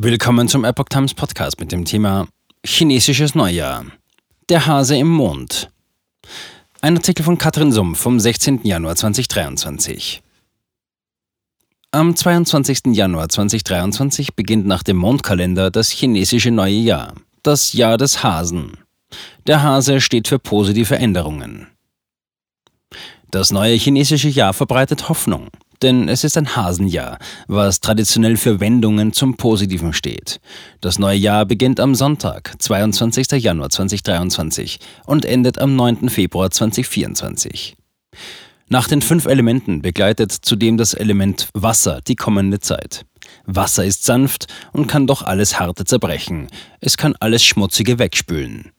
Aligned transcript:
Willkommen 0.00 0.46
zum 0.46 0.64
Epoch 0.64 0.84
Times 0.90 1.12
Podcast 1.12 1.58
mit 1.58 1.72
dem 1.72 1.84
Thema 1.84 2.28
Chinesisches 2.64 3.34
Neujahr. 3.34 3.84
Der 4.48 4.64
Hase 4.64 4.96
im 4.96 5.08
Mond. 5.08 5.72
Ein 6.80 6.96
Artikel 6.96 7.24
von 7.24 7.36
Katrin 7.36 7.72
Sumpf 7.72 7.98
vom 7.98 8.20
16. 8.20 8.60
Januar 8.62 8.94
2023. 8.94 10.22
Am 11.90 12.14
22. 12.14 12.94
Januar 12.94 13.28
2023 13.28 14.36
beginnt 14.36 14.68
nach 14.68 14.84
dem 14.84 14.98
Mondkalender 14.98 15.72
das 15.72 15.90
chinesische 15.90 16.52
neue 16.52 16.78
Jahr, 16.78 17.14
das 17.42 17.72
Jahr 17.72 17.96
des 17.96 18.22
Hasen. 18.22 18.78
Der 19.48 19.64
Hase 19.64 20.00
steht 20.00 20.28
für 20.28 20.38
positive 20.38 20.94
Änderungen. 20.94 21.66
Das 23.32 23.50
neue 23.50 23.74
chinesische 23.74 24.28
Jahr 24.28 24.52
verbreitet 24.52 25.08
Hoffnung 25.08 25.48
denn 25.82 26.08
es 26.08 26.24
ist 26.24 26.36
ein 26.36 26.56
Hasenjahr, 26.56 27.18
was 27.46 27.80
traditionell 27.80 28.36
für 28.36 28.60
Wendungen 28.60 29.12
zum 29.12 29.36
Positiven 29.36 29.92
steht. 29.92 30.40
Das 30.80 30.98
neue 30.98 31.16
Jahr 31.16 31.46
beginnt 31.46 31.80
am 31.80 31.94
Sonntag, 31.94 32.54
22. 32.58 33.30
Januar 33.42 33.70
2023 33.70 34.80
und 35.06 35.24
endet 35.24 35.58
am 35.58 35.76
9. 35.76 36.08
Februar 36.08 36.50
2024. 36.50 37.76
Nach 38.68 38.86
den 38.86 39.00
fünf 39.00 39.26
Elementen 39.26 39.80
begleitet 39.80 40.32
zudem 40.32 40.76
das 40.76 40.92
Element 40.92 41.48
Wasser 41.54 42.00
die 42.06 42.16
kommende 42.16 42.60
Zeit. 42.60 43.06
Wasser 43.46 43.84
ist 43.84 44.04
sanft 44.04 44.46
und 44.72 44.88
kann 44.88 45.06
doch 45.06 45.22
alles 45.22 45.58
Harte 45.58 45.84
zerbrechen. 45.84 46.48
Es 46.80 46.96
kann 46.96 47.14
alles 47.18 47.42
Schmutzige 47.42 47.98
wegspülen. 47.98 48.72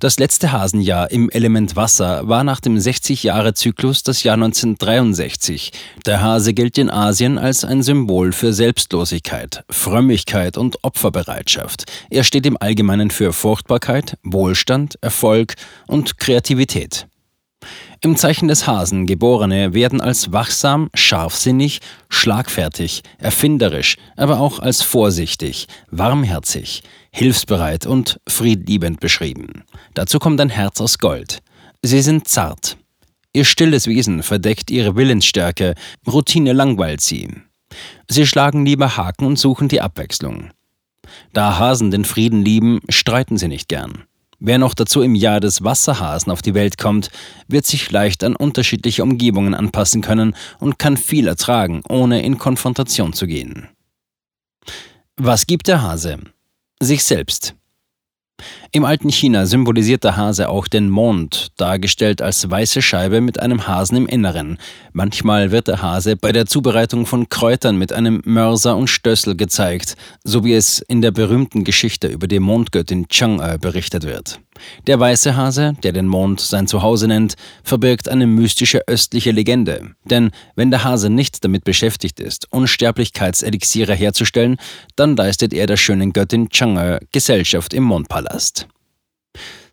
Das 0.00 0.18
letzte 0.18 0.52
Hasenjahr 0.52 1.10
im 1.10 1.30
Element 1.30 1.76
Wasser 1.76 2.28
war 2.28 2.44
nach 2.44 2.60
dem 2.60 2.76
60-Jahre-Zyklus 2.76 4.02
das 4.02 4.22
Jahr 4.22 4.34
1963. 4.34 5.72
Der 6.06 6.20
Hase 6.20 6.52
gilt 6.52 6.78
in 6.78 6.90
Asien 6.90 7.38
als 7.38 7.64
ein 7.64 7.82
Symbol 7.82 8.32
für 8.32 8.52
Selbstlosigkeit, 8.52 9.64
Frömmigkeit 9.70 10.58
und 10.58 10.82
Opferbereitschaft. 10.82 11.84
Er 12.10 12.24
steht 12.24 12.46
im 12.46 12.56
Allgemeinen 12.60 13.10
für 13.10 13.32
Fruchtbarkeit, 13.32 14.18
Wohlstand, 14.22 14.98
Erfolg 15.00 15.54
und 15.86 16.18
Kreativität. 16.18 17.06
Im 18.00 18.16
Zeichen 18.16 18.48
des 18.48 18.66
Hasen 18.66 19.06
Geborene 19.06 19.72
werden 19.72 20.02
als 20.02 20.30
wachsam, 20.30 20.90
scharfsinnig, 20.92 21.80
schlagfertig, 22.10 23.02
erfinderisch, 23.16 23.96
aber 24.16 24.40
auch 24.40 24.58
als 24.58 24.82
vorsichtig, 24.82 25.68
warmherzig, 25.90 26.82
hilfsbereit 27.14 27.86
und 27.86 28.20
friedliebend 28.28 28.98
beschrieben. 28.98 29.62
Dazu 29.94 30.18
kommt 30.18 30.40
ein 30.40 30.48
Herz 30.48 30.80
aus 30.80 30.98
Gold. 30.98 31.42
Sie 31.80 32.02
sind 32.02 32.26
zart. 32.26 32.76
Ihr 33.32 33.44
stilles 33.44 33.86
Wesen 33.86 34.24
verdeckt 34.24 34.70
ihre 34.70 34.96
Willensstärke, 34.96 35.74
Routine 36.06 36.52
langweilt 36.52 37.00
sie. 37.00 37.28
Sie 38.08 38.26
schlagen 38.26 38.66
lieber 38.66 38.96
Haken 38.96 39.26
und 39.26 39.38
suchen 39.38 39.68
die 39.68 39.80
Abwechslung. 39.80 40.50
Da 41.32 41.56
Hasen 41.56 41.92
den 41.92 42.04
Frieden 42.04 42.44
lieben, 42.44 42.80
streiten 42.88 43.38
sie 43.38 43.48
nicht 43.48 43.68
gern. 43.68 44.04
Wer 44.40 44.58
noch 44.58 44.74
dazu 44.74 45.00
im 45.00 45.14
Jahr 45.14 45.38
des 45.38 45.62
Wasserhasen 45.62 46.32
auf 46.32 46.42
die 46.42 46.54
Welt 46.54 46.78
kommt, 46.78 47.10
wird 47.46 47.64
sich 47.64 47.90
leicht 47.92 48.24
an 48.24 48.34
unterschiedliche 48.34 49.04
Umgebungen 49.04 49.54
anpassen 49.54 50.02
können 50.02 50.34
und 50.58 50.80
kann 50.80 50.96
viel 50.96 51.28
ertragen, 51.28 51.82
ohne 51.88 52.22
in 52.22 52.38
Konfrontation 52.38 53.12
zu 53.12 53.28
gehen. 53.28 53.68
Was 55.16 55.46
gibt 55.46 55.68
der 55.68 55.82
Hase? 55.82 56.18
Sich 56.84 57.02
selbst. 57.02 57.54
Im 58.72 58.84
alten 58.84 59.08
China 59.08 59.46
symbolisiert 59.46 60.02
der 60.02 60.16
Hase 60.16 60.48
auch 60.48 60.66
den 60.66 60.90
Mond, 60.90 61.52
dargestellt 61.56 62.20
als 62.20 62.50
weiße 62.50 62.82
Scheibe 62.82 63.20
mit 63.20 63.38
einem 63.38 63.68
Hasen 63.68 63.96
im 63.96 64.06
Inneren. 64.06 64.58
Manchmal 64.92 65.52
wird 65.52 65.68
der 65.68 65.80
Hase 65.80 66.16
bei 66.16 66.32
der 66.32 66.46
Zubereitung 66.46 67.06
von 67.06 67.28
Kräutern 67.28 67.76
mit 67.76 67.92
einem 67.92 68.20
Mörser 68.24 68.76
und 68.76 68.88
Stössel 68.88 69.36
gezeigt, 69.36 69.96
so 70.24 70.44
wie 70.44 70.54
es 70.54 70.80
in 70.80 71.02
der 71.02 71.12
berühmten 71.12 71.62
Geschichte 71.62 72.08
über 72.08 72.26
die 72.26 72.40
Mondgöttin 72.40 73.06
Chang'e 73.06 73.58
berichtet 73.58 74.04
wird. 74.04 74.40
Der 74.86 74.98
weiße 75.00 75.36
Hase, 75.36 75.74
der 75.82 75.92
den 75.92 76.06
Mond 76.06 76.40
sein 76.40 76.68
Zuhause 76.68 77.08
nennt, 77.08 77.34
verbirgt 77.64 78.08
eine 78.08 78.26
mystische 78.26 78.86
östliche 78.86 79.32
Legende. 79.32 79.94
Denn 80.04 80.30
wenn 80.54 80.70
der 80.70 80.84
Hase 80.84 81.10
nicht 81.10 81.44
damit 81.44 81.64
beschäftigt 81.64 82.20
ist, 82.20 82.46
Unsterblichkeitselixiere 82.52 83.94
herzustellen, 83.94 84.56
dann 84.96 85.16
leistet 85.16 85.52
er 85.52 85.66
der 85.66 85.76
schönen 85.76 86.12
Göttin 86.12 86.48
Chang'e 86.48 87.00
Gesellschaft 87.12 87.74
im 87.74 87.82
Mondpalast. 87.82 88.23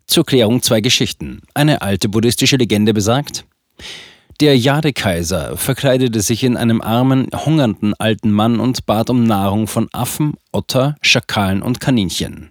Zur 0.06 0.26
Klärung 0.26 0.62
zwei 0.62 0.80
Geschichten. 0.80 1.42
Eine 1.54 1.82
alte 1.82 2.08
buddhistische 2.08 2.56
Legende 2.56 2.92
besagt, 2.92 3.44
der 4.42 4.58
Jadekaiser 4.58 5.56
verkleidete 5.56 6.20
sich 6.20 6.42
in 6.42 6.56
einem 6.56 6.80
armen, 6.80 7.28
hungernden 7.32 7.94
alten 7.98 8.32
Mann 8.32 8.58
und 8.58 8.86
bat 8.86 9.08
um 9.08 9.22
Nahrung 9.22 9.68
von 9.68 9.88
Affen, 9.92 10.34
Otter, 10.50 10.96
Schakalen 11.00 11.62
und 11.62 11.78
Kaninchen. 11.78 12.50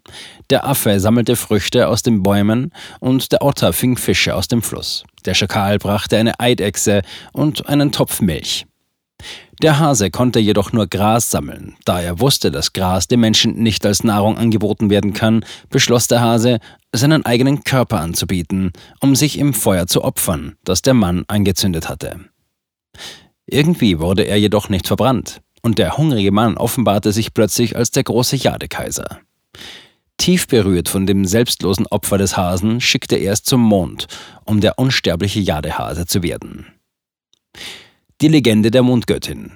Der 0.49 0.65
Affe 0.65 1.01
sammelte 1.01 1.35
Früchte 1.35 1.89
aus 1.89 2.01
den 2.01 2.23
Bäumen 2.23 2.71
und 3.01 3.33
der 3.33 3.41
Otter 3.41 3.73
fing 3.73 3.97
Fische 3.97 4.35
aus 4.35 4.47
dem 4.47 4.61
Fluss. 4.61 5.03
Der 5.25 5.33
Schakal 5.33 5.79
brachte 5.79 6.17
eine 6.17 6.39
Eidechse 6.39 7.01
und 7.33 7.67
einen 7.67 7.91
Topf 7.91 8.21
Milch. 8.21 8.65
Der 9.61 9.77
Hase 9.77 10.09
konnte 10.09 10.39
jedoch 10.39 10.73
nur 10.73 10.87
Gras 10.87 11.29
sammeln. 11.29 11.75
Da 11.85 12.01
er 12.01 12.19
wusste, 12.19 12.49
dass 12.49 12.73
Gras 12.73 13.07
dem 13.07 13.19
Menschen 13.19 13.61
nicht 13.61 13.85
als 13.85 14.03
Nahrung 14.03 14.39
angeboten 14.39 14.89
werden 14.89 15.13
kann, 15.13 15.45
beschloss 15.69 16.07
der 16.07 16.21
Hase, 16.21 16.57
seinen 16.91 17.23
eigenen 17.27 17.63
Körper 17.63 17.99
anzubieten, 17.99 18.73
um 19.01 19.15
sich 19.15 19.37
im 19.37 19.53
Feuer 19.53 19.85
zu 19.85 20.03
opfern, 20.03 20.55
das 20.63 20.81
der 20.81 20.95
Mann 20.95 21.25
angezündet 21.27 21.89
hatte. 21.89 22.21
Irgendwie 23.45 23.99
wurde 23.99 24.23
er 24.23 24.37
jedoch 24.37 24.67
nicht 24.69 24.87
verbrannt, 24.87 25.41
und 25.61 25.77
der 25.77 25.95
hungrige 25.95 26.31
Mann 26.31 26.57
offenbarte 26.57 27.11
sich 27.11 27.35
plötzlich 27.35 27.75
als 27.75 27.91
der 27.91 28.03
große 28.03 28.37
Jadekaiser. 28.37 29.19
Tief 30.17 30.47
berührt 30.47 30.89
von 30.89 31.05
dem 31.05 31.25
selbstlosen 31.25 31.85
Opfer 31.85 32.17
des 32.17 32.35
Hasen 32.35 32.81
schickte 32.81 33.15
er 33.15 33.33
es 33.33 33.43
zum 33.43 33.61
Mond, 33.61 34.07
um 34.43 34.59
der 34.59 34.79
unsterbliche 34.79 35.39
Jadehase 35.39 36.07
zu 36.07 36.23
werden. 36.23 36.65
Die 38.21 38.27
Legende 38.27 38.69
der 38.69 38.83
Mondgöttin. 38.83 39.53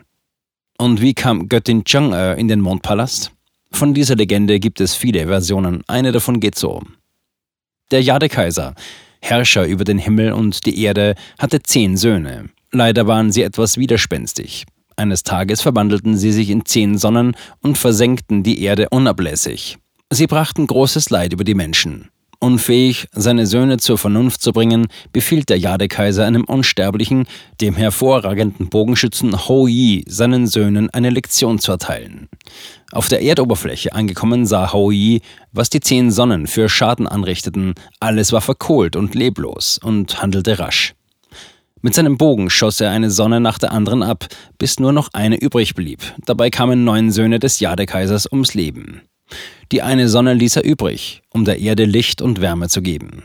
Und 0.79 0.99
wie 0.99 1.13
kam 1.13 1.49
Göttin 1.49 1.83
Chang'e 1.83 2.33
in 2.33 2.47
den 2.47 2.61
Mondpalast? 2.61 3.31
Von 3.71 3.93
dieser 3.93 4.15
Legende 4.15 4.59
gibt 4.59 4.81
es 4.81 4.95
viele 4.95 5.27
Versionen. 5.27 5.83
Eine 5.85 6.11
davon 6.11 6.39
geht 6.39 6.55
so. 6.55 6.81
Der 7.91 8.01
Jade-Kaiser, 8.01 8.73
Herrscher 9.21 9.67
über 9.67 9.83
den 9.83 9.99
Himmel 9.99 10.31
und 10.31 10.65
die 10.65 10.81
Erde, 10.81 11.13
hatte 11.37 11.61
zehn 11.61 11.95
Söhne. 11.95 12.49
Leider 12.71 13.05
waren 13.05 13.31
sie 13.31 13.43
etwas 13.43 13.77
widerspenstig. 13.77 14.65
Eines 14.95 15.21
Tages 15.21 15.61
verwandelten 15.61 16.17
sie 16.17 16.31
sich 16.31 16.49
in 16.49 16.65
zehn 16.65 16.97
Sonnen 16.97 17.35
und 17.61 17.77
versenkten 17.77 18.41
die 18.41 18.63
Erde 18.63 18.89
unablässig. 18.89 19.77
Sie 20.09 20.25
brachten 20.25 20.65
großes 20.65 21.11
Leid 21.11 21.33
über 21.33 21.43
die 21.43 21.53
Menschen. 21.53 22.09
Unfähig, 22.45 23.07
seine 23.11 23.47
Söhne 23.47 23.77
zur 23.77 23.97
Vernunft 23.97 24.39
zu 24.43 24.53
bringen, 24.53 24.85
befiehlt 25.11 25.49
der 25.49 25.57
Jadekaiser 25.57 26.27
einem 26.27 26.43
unsterblichen, 26.43 27.25
dem 27.59 27.73
hervorragenden 27.73 28.69
Bogenschützen 28.69 29.47
Ho 29.47 29.65
Yi 29.65 30.05
seinen 30.07 30.45
Söhnen 30.45 30.91
eine 30.91 31.09
Lektion 31.09 31.57
zu 31.57 31.71
erteilen. 31.71 32.29
Auf 32.91 33.07
der 33.07 33.23
Erdoberfläche 33.23 33.93
angekommen 33.93 34.45
sah 34.45 34.73
Ho 34.73 34.91
Yi, 34.91 35.21
was 35.53 35.71
die 35.71 35.79
zehn 35.79 36.11
Sonnen 36.11 36.45
für 36.45 36.69
Schaden 36.69 37.07
anrichteten, 37.07 37.73
alles 37.99 38.31
war 38.31 38.41
verkohlt 38.41 38.95
und 38.95 39.15
leblos 39.15 39.79
und 39.83 40.21
handelte 40.21 40.59
rasch. 40.59 40.93
Mit 41.81 41.95
seinem 41.95 42.15
Bogen 42.15 42.51
schoss 42.51 42.79
er 42.79 42.91
eine 42.91 43.09
Sonne 43.09 43.39
nach 43.39 43.57
der 43.57 43.71
anderen 43.71 44.03
ab, 44.03 44.27
bis 44.59 44.79
nur 44.79 44.93
noch 44.93 45.09
eine 45.13 45.37
übrig 45.37 45.73
blieb. 45.73 46.03
Dabei 46.27 46.51
kamen 46.51 46.83
neun 46.83 47.09
Söhne 47.09 47.39
des 47.39 47.59
Jadekaisers 47.59 48.31
ums 48.31 48.53
Leben. 48.53 49.01
Die 49.71 49.81
eine 49.81 50.09
Sonne 50.09 50.33
ließ 50.33 50.57
er 50.57 50.65
übrig, 50.65 51.21
um 51.29 51.45
der 51.45 51.59
Erde 51.59 51.85
Licht 51.85 52.21
und 52.21 52.41
Wärme 52.41 52.69
zu 52.69 52.81
geben. 52.81 53.23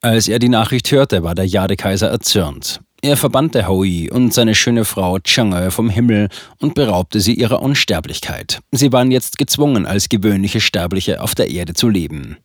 Als 0.00 0.28
er 0.28 0.38
die 0.38 0.48
Nachricht 0.48 0.90
hörte, 0.92 1.22
war 1.22 1.34
der 1.34 1.46
Jadekaiser 1.46 2.08
erzürnt. 2.08 2.80
Er 3.02 3.16
verbannte 3.16 3.68
Hoi 3.68 4.08
und 4.10 4.32
seine 4.32 4.54
schöne 4.54 4.84
Frau 4.84 5.16
Chang'e 5.16 5.70
vom 5.70 5.90
Himmel 5.90 6.28
und 6.58 6.74
beraubte 6.74 7.20
sie 7.20 7.34
ihrer 7.34 7.62
Unsterblichkeit. 7.62 8.60
Sie 8.72 8.92
waren 8.92 9.10
jetzt 9.10 9.38
gezwungen, 9.38 9.86
als 9.86 10.08
gewöhnliche 10.08 10.60
Sterbliche 10.60 11.20
auf 11.20 11.34
der 11.34 11.50
Erde 11.50 11.74
zu 11.74 11.88
leben. 11.88 12.38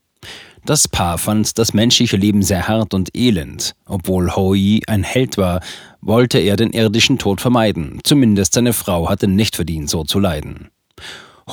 Das 0.66 0.88
Paar 0.88 1.18
fand 1.18 1.58
das 1.58 1.74
menschliche 1.74 2.18
Leben 2.18 2.44
sehr 2.44 2.68
hart 2.68 2.94
und 2.94 3.16
elend. 3.16 3.74
Obwohl 3.86 4.36
Hoi 4.36 4.80
ein 4.88 5.04
Held 5.04 5.38
war, 5.38 5.62
wollte 6.02 6.38
er 6.38 6.56
den 6.56 6.72
irdischen 6.72 7.18
Tod 7.18 7.42
vermeiden. 7.42 8.00
Zumindest 8.04 8.54
seine 8.54 8.74
Frau 8.74 9.10
hatte 9.10 9.28
nicht 9.28 9.56
verdient, 9.56 9.90
so 9.90 10.04
zu 10.04 10.20
leiden. 10.20 10.70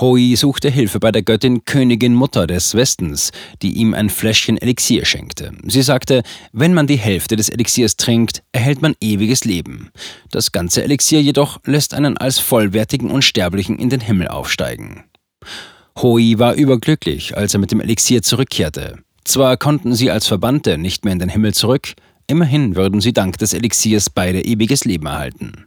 Hoi 0.00 0.36
suchte 0.36 0.70
Hilfe 0.70 1.00
bei 1.00 1.10
der 1.10 1.22
Göttin 1.22 1.64
Königin 1.64 2.14
Mutter 2.14 2.46
des 2.46 2.76
Westens, 2.76 3.32
die 3.62 3.72
ihm 3.72 3.94
ein 3.94 4.10
Fläschchen 4.10 4.56
Elixier 4.56 5.04
schenkte. 5.04 5.50
Sie 5.66 5.82
sagte, 5.82 6.22
wenn 6.52 6.72
man 6.72 6.86
die 6.86 6.98
Hälfte 6.98 7.34
des 7.34 7.48
Elixiers 7.48 7.96
trinkt, 7.96 8.44
erhält 8.52 8.80
man 8.80 8.94
ewiges 9.00 9.44
Leben. 9.44 9.90
Das 10.30 10.52
ganze 10.52 10.84
Elixier 10.84 11.20
jedoch 11.20 11.58
lässt 11.64 11.94
einen 11.94 12.16
als 12.16 12.38
vollwertigen 12.38 13.10
Unsterblichen 13.10 13.76
in 13.80 13.90
den 13.90 13.98
Himmel 13.98 14.28
aufsteigen. 14.28 15.02
Hoi 16.00 16.38
war 16.38 16.54
überglücklich, 16.54 17.36
als 17.36 17.54
er 17.54 17.60
mit 17.60 17.72
dem 17.72 17.80
Elixier 17.80 18.22
zurückkehrte. 18.22 18.98
Zwar 19.24 19.56
konnten 19.56 19.96
sie 19.96 20.12
als 20.12 20.28
Verbannte 20.28 20.78
nicht 20.78 21.04
mehr 21.04 21.12
in 21.12 21.18
den 21.18 21.28
Himmel 21.28 21.54
zurück, 21.54 21.94
immerhin 22.28 22.76
würden 22.76 23.00
sie 23.00 23.12
dank 23.12 23.38
des 23.38 23.52
Elixiers 23.52 24.10
beide 24.10 24.44
ewiges 24.44 24.84
Leben 24.84 25.06
erhalten. 25.06 25.66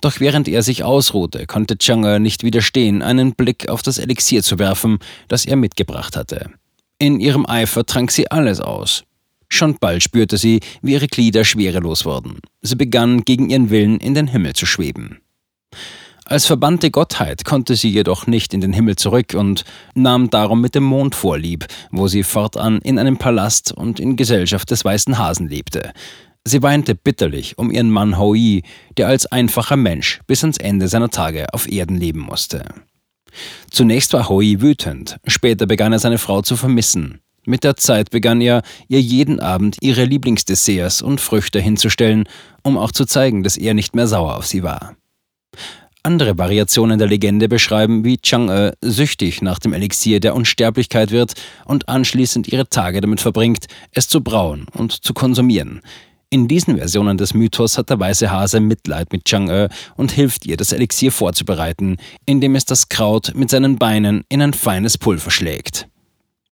Doch 0.00 0.20
während 0.20 0.48
er 0.48 0.62
sich 0.62 0.82
ausruhte, 0.84 1.46
konnte 1.46 1.74
Chang'e 1.74 2.18
nicht 2.18 2.42
widerstehen, 2.42 3.02
einen 3.02 3.34
Blick 3.34 3.68
auf 3.68 3.82
das 3.82 3.98
Elixier 3.98 4.42
zu 4.42 4.58
werfen, 4.58 4.98
das 5.28 5.44
er 5.44 5.56
mitgebracht 5.56 6.16
hatte. 6.16 6.50
In 6.98 7.20
ihrem 7.20 7.46
Eifer 7.46 7.84
trank 7.84 8.10
sie 8.10 8.30
alles 8.30 8.60
aus. 8.60 9.04
Schon 9.48 9.76
bald 9.80 10.02
spürte 10.02 10.36
sie, 10.36 10.60
wie 10.80 10.92
ihre 10.92 11.08
Glieder 11.08 11.44
schwerelos 11.44 12.04
wurden. 12.04 12.38
Sie 12.62 12.76
begann 12.76 13.24
gegen 13.24 13.50
ihren 13.50 13.70
Willen 13.70 13.98
in 13.98 14.14
den 14.14 14.28
Himmel 14.28 14.54
zu 14.54 14.64
schweben. 14.64 15.18
Als 16.24 16.46
verbannte 16.46 16.92
Gottheit 16.92 17.44
konnte 17.44 17.74
sie 17.74 17.90
jedoch 17.90 18.28
nicht 18.28 18.54
in 18.54 18.60
den 18.60 18.72
Himmel 18.72 18.94
zurück 18.94 19.34
und 19.34 19.64
nahm 19.94 20.30
darum 20.30 20.60
mit 20.60 20.76
dem 20.76 20.84
Mond 20.84 21.16
vorlieb, 21.16 21.66
wo 21.90 22.06
sie 22.06 22.22
fortan 22.22 22.78
in 22.82 23.00
einem 23.00 23.16
Palast 23.16 23.72
und 23.72 23.98
in 23.98 24.14
Gesellschaft 24.14 24.70
des 24.70 24.84
weißen 24.84 25.18
Hasen 25.18 25.48
lebte. 25.48 25.92
Sie 26.46 26.62
weinte 26.62 26.94
bitterlich 26.94 27.58
um 27.58 27.70
ihren 27.70 27.90
Mann 27.90 28.18
Hoi, 28.18 28.62
der 28.96 29.08
als 29.08 29.26
einfacher 29.26 29.76
Mensch 29.76 30.20
bis 30.26 30.42
ans 30.42 30.56
Ende 30.56 30.88
seiner 30.88 31.10
Tage 31.10 31.52
auf 31.52 31.70
Erden 31.70 31.96
leben 31.96 32.20
musste. 32.20 32.64
Zunächst 33.70 34.12
war 34.12 34.28
Hoi 34.28 34.56
wütend, 34.60 35.18
später 35.26 35.66
begann 35.66 35.92
er 35.92 35.98
seine 35.98 36.18
Frau 36.18 36.42
zu 36.42 36.56
vermissen. 36.56 37.20
Mit 37.46 37.64
der 37.64 37.76
Zeit 37.76 38.10
begann 38.10 38.40
er, 38.40 38.62
ihr 38.88 39.00
jeden 39.00 39.40
Abend 39.40 39.78
ihre 39.80 40.04
Lieblingsdesserts 40.04 41.02
und 41.02 41.20
Früchte 41.20 41.60
hinzustellen, 41.60 42.24
um 42.62 42.76
auch 42.76 42.92
zu 42.92 43.06
zeigen, 43.06 43.42
dass 43.42 43.56
er 43.56 43.74
nicht 43.74 43.94
mehr 43.94 44.06
sauer 44.06 44.36
auf 44.36 44.46
sie 44.46 44.62
war. 44.62 44.96
Andere 46.02 46.38
Variationen 46.38 46.98
der 46.98 47.08
Legende 47.08 47.48
beschreiben, 47.48 48.04
wie 48.04 48.16
Chang'e 48.16 48.72
süchtig 48.80 49.42
nach 49.42 49.58
dem 49.58 49.74
Elixier 49.74 50.20
der 50.20 50.34
Unsterblichkeit 50.34 51.10
wird 51.10 51.34
und 51.66 51.90
anschließend 51.90 52.48
ihre 52.48 52.68
Tage 52.68 53.02
damit 53.02 53.20
verbringt, 53.20 53.66
es 53.92 54.08
zu 54.08 54.22
brauen 54.22 54.66
und 54.72 55.04
zu 55.04 55.12
konsumieren. 55.12 55.82
In 56.32 56.46
diesen 56.46 56.76
Versionen 56.76 57.18
des 57.18 57.34
Mythos 57.34 57.76
hat 57.76 57.90
der 57.90 57.98
weiße 57.98 58.30
Hase 58.30 58.60
Mitleid 58.60 59.12
mit 59.12 59.26
Chang'e 59.26 59.68
und 59.96 60.12
hilft 60.12 60.46
ihr, 60.46 60.56
das 60.56 60.70
Elixier 60.70 61.10
vorzubereiten, 61.10 61.96
indem 62.24 62.54
es 62.54 62.64
das 62.64 62.88
Kraut 62.88 63.32
mit 63.34 63.50
seinen 63.50 63.78
Beinen 63.78 64.22
in 64.28 64.40
ein 64.40 64.52
feines 64.52 64.96
Pulver 64.96 65.32
schlägt. 65.32 65.88